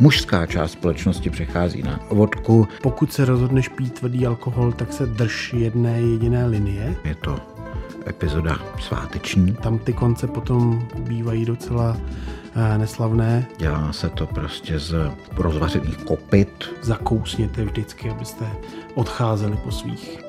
[0.00, 2.68] mužská část společnosti přechází na vodku.
[2.82, 6.96] Pokud se rozhodneš pít tvrdý alkohol, tak se drž jedné jediné linie.
[7.04, 7.36] Je to
[8.06, 9.52] epizoda sváteční.
[9.54, 11.96] Tam ty konce potom bývají docela
[12.54, 13.46] eh, neslavné.
[13.58, 14.94] Dělá se to prostě z
[15.36, 16.74] rozvařených kopit.
[16.82, 18.46] Zakousněte vždycky, abyste
[18.94, 20.20] odcházeli po svých.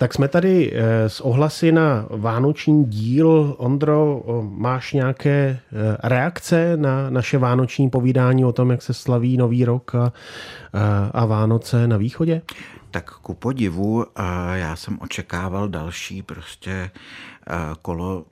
[0.00, 3.54] Tak jsme tady eh, s ohlasy na vánoční díl.
[3.58, 9.64] Ondro, máš nějaké eh, reakce na naše vánoční povídání o tom, jak se slaví Nový
[9.64, 10.12] rok a,
[11.12, 12.42] a Vánoce na východě?
[12.90, 14.06] Tak ku podivu,
[14.54, 16.90] já jsem očekával další prostě
[17.82, 18.24] kolo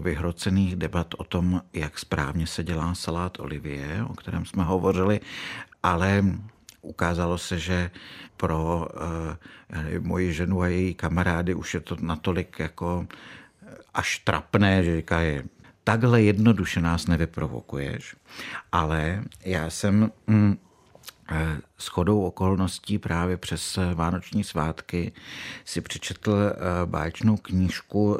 [0.00, 5.20] vyhrocených debat o tom, jak správně se dělá salát olivie, o kterém jsme hovořili,
[5.82, 6.24] ale
[6.86, 7.90] ukázalo se, že
[8.36, 8.88] pro
[9.72, 13.06] nevím, moji ženu a její kamarády už je to natolik jako
[13.94, 15.40] až trapné, že říkají,
[15.84, 18.16] takhle jednoduše nás nevyprovokuješ.
[18.72, 20.56] Ale já jsem mm,
[21.28, 25.12] Eh, s chodou okolností právě přes eh, vánoční svátky
[25.64, 26.54] si přečetl eh,
[26.86, 28.18] báječnou knížku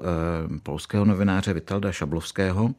[0.63, 2.75] polského novináře Vitalda Šablovského,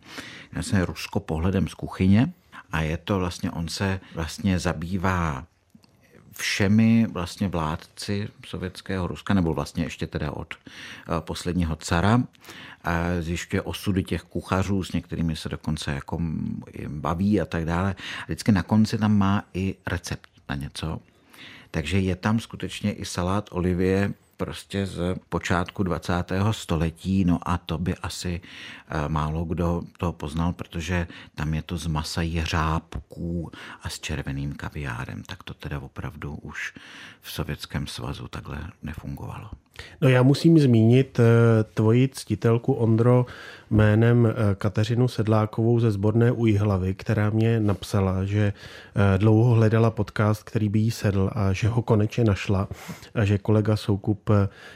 [0.62, 2.34] se Rusko pohledem z kuchyně.
[2.72, 5.46] A je to vlastně, on se vlastně zabývá
[6.38, 10.54] všemi vlastně vládci sovětského Ruska, nebo vlastně ještě teda od
[11.20, 12.24] posledního cara.
[12.84, 16.20] A zjišťuje osudy těch kuchařů, s některými se dokonce jako
[16.88, 17.96] baví a tak dále.
[18.26, 21.00] Vždycky na konci tam má i recept na něco.
[21.72, 26.14] Takže je tam skutečně i salát olivie prostě z počátku 20.
[26.52, 31.78] století, no a to by asi eh, málo kdo to poznal, protože tam je to
[31.78, 35.24] z masa jeřábků a s červeným kaviárem.
[35.24, 36.74] Tak to teda opravdu už
[37.22, 39.50] v Sovětském svazu takhle nefungovalo.
[40.02, 41.24] No já musím zmínit eh,
[41.74, 43.26] tvoji ctitelku Ondro
[43.72, 48.54] jménem eh, Kateřinu Sedlákovou ze Zborné Ujhlavy, která mě napsala, že
[48.96, 52.68] eh, dlouho hledala podcast, který by jí sedl a že ho konečně našla
[53.16, 54.30] a že kolega Soukup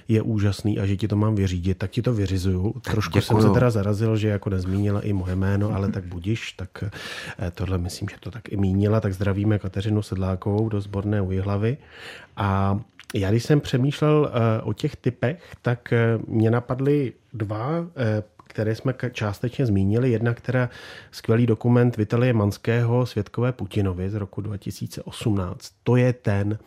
[0.07, 2.73] je úžasný a že ti to mám vyřídit, tak ti to vyřizuju.
[2.81, 3.41] Trošku děkuju.
[3.41, 6.83] jsem se teda zarazil, že jako nezmínila i moje jméno, ale tak budiš, tak
[7.53, 11.77] tohle myslím, že to tak i mínila, tak zdravíme Kateřinu Sedlákovou do Zborné Ujhlavy
[12.37, 12.79] a
[13.13, 14.31] já když jsem přemýšlel
[14.63, 17.87] o těch typech, tak uh, mě napadly dva, uh,
[18.47, 20.11] které jsme částečně zmínili.
[20.11, 20.69] Jedna, která
[21.11, 25.73] skvělý dokument Vitalie Manského Světkové Putinovi z roku 2018.
[25.83, 26.57] To je ten,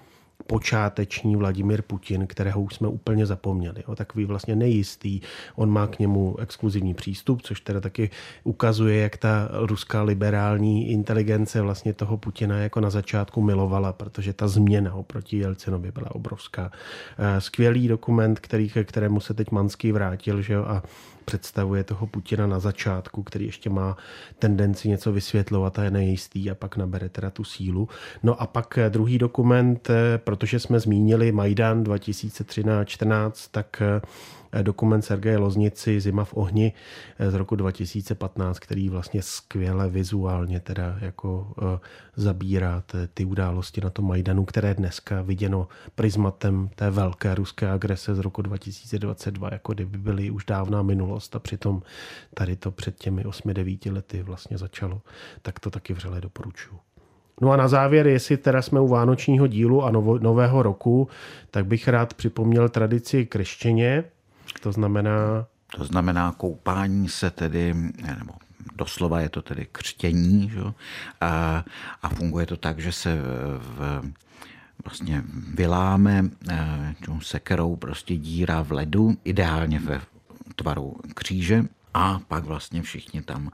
[0.46, 3.84] počáteční Vladimir Putin, kterého už jsme úplně zapomněli.
[3.84, 5.20] O takový vlastně nejistý.
[5.56, 8.10] On má k němu exkluzivní přístup, což teda taky
[8.44, 14.48] ukazuje, jak ta ruská liberální inteligence vlastně toho Putina jako na začátku milovala, protože ta
[14.48, 16.72] změna oproti Jelcinovi byla obrovská.
[17.18, 20.82] Eh, skvělý dokument, který, ke kterému se teď Manský vrátil, že jo, a
[21.24, 23.96] představuje toho Putina na začátku, který ještě má
[24.38, 27.88] tendenci něco vysvětlovat a je nejistý a pak nabere teda tu sílu.
[28.22, 35.02] No a pak eh, druhý dokument, eh, protože jsme zmínili Majdan 2013-14, tak eh, dokument
[35.02, 36.72] Sergeje Loznici Zima v ohni
[37.18, 41.78] eh, z roku 2015, který vlastně skvěle vizuálně teda jako eh,
[42.16, 42.82] zabírá
[43.14, 48.42] ty události na tom Majdanu, které dneska viděno prismatem té velké ruské agrese z roku
[48.42, 51.82] 2022, jako kdyby byly už dávná minulost a přitom
[52.34, 55.02] tady to před těmi 8-9 lety vlastně začalo,
[55.42, 56.80] tak to taky vřele doporučuju.
[57.40, 59.90] No a na závěr, jestli teda jsme u vánočního dílu a
[60.20, 61.08] nového roku,
[61.50, 64.04] tak bych rád připomněl tradici křesťeně,
[64.62, 65.46] to znamená...
[65.76, 67.74] To znamená koupání se tedy,
[68.18, 68.32] nebo
[68.76, 70.60] doslova je to tedy křtění, že?
[71.20, 71.64] A,
[72.02, 73.18] a funguje to tak, že se
[73.58, 74.02] v,
[74.84, 75.22] vlastně
[75.54, 80.00] vyláme eh, sekerou prostě díra v ledu, ideálně ve
[80.56, 83.50] tvaru kříže a pak vlastně všichni tam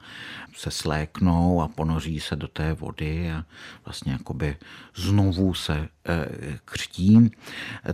[0.56, 3.44] se sléknou a ponoří se do té vody a
[3.84, 4.56] vlastně jakoby
[4.94, 6.28] znovu se eh,
[6.64, 7.30] křtí,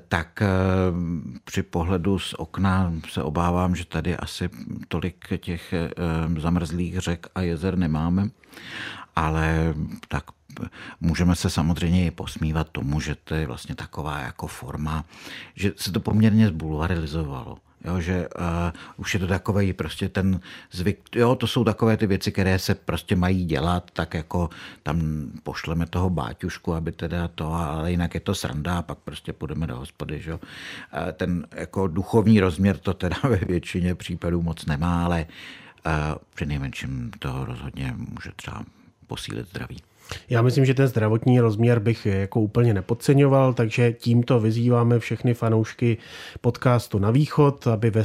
[0.09, 0.47] tak eh,
[1.45, 4.51] při pohledu z okna se obávám, že tady asi
[4.89, 5.91] tolik těch eh,
[6.41, 8.29] zamrzlých řek a jezer nemáme,
[9.17, 9.75] ale
[10.09, 10.25] tak
[11.01, 15.05] můžeme se samozřejmě i posmívat tomu, že to je vlastně taková jako forma,
[15.55, 17.59] že se to poměrně zbulvarizovalo.
[17.85, 18.45] Jo, že uh,
[18.97, 20.41] už je to takový prostě ten
[20.73, 24.51] zvyk, jo, to jsou takové ty věci, které se prostě mají dělat, tak jako
[24.83, 29.33] tam pošleme toho báťušku, aby teda to, ale jinak je to sranda a pak prostě
[29.33, 30.35] půjdeme do hospody, že.
[30.35, 30.41] Uh,
[31.13, 35.27] ten jako duchovní rozměr to teda ve většině případů moc nemá, ale
[35.87, 35.93] uh,
[36.35, 38.65] při nejmenším to rozhodně může třeba
[39.07, 39.79] posílit zdraví.
[40.31, 45.97] Já myslím, že ten zdravotní rozměr bych jako úplně nepodceňoval, takže tímto vyzýváme všechny fanoušky
[46.41, 48.03] podcastu na východ, aby ve,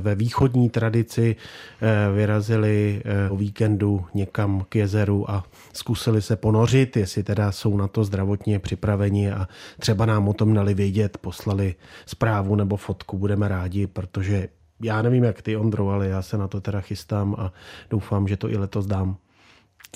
[0.00, 6.96] ve východní tradici eh, vyrazili eh, o víkendu někam k jezeru a zkusili se ponořit,
[6.96, 9.48] jestli teda jsou na to zdravotně připraveni a
[9.78, 11.74] třeba nám o tom dali vědět, poslali
[12.06, 14.48] zprávu nebo fotku, budeme rádi, protože
[14.82, 17.52] já nevím, jak ty, Ondro, ale já se na to teda chystám a
[17.90, 19.16] doufám, že to i letos dám.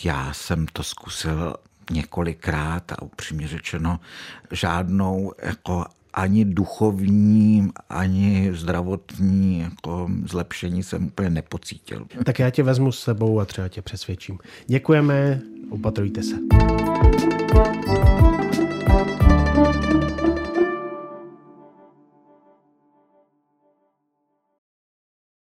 [0.04, 1.54] Já jsem to zkusil
[1.90, 4.00] několikrát a upřímně řečeno
[4.52, 5.84] žádnou jako
[6.14, 12.06] ani duchovní, ani zdravotní jako zlepšení jsem úplně nepocítil.
[12.24, 14.38] Tak já tě vezmu s sebou a třeba tě přesvědčím.
[14.66, 15.40] Děkujeme,
[15.70, 16.36] opatrujte se.